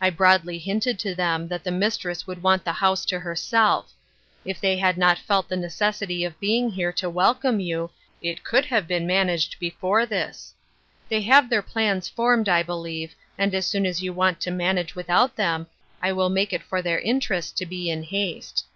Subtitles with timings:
[0.00, 3.92] I broadly hinted to them that the mistress would want the house to herself.
[4.44, 8.64] If they had not felt the necessity of being here to welcorae you it could
[8.64, 10.54] have been managed 308 Ruth Enkine's Crosset, before this.
[11.10, 14.96] They have their plans formed, 1 believe, and as soon as jou want to manage
[14.96, 15.68] without them,
[16.02, 18.66] I will make it for their interest to be in haste."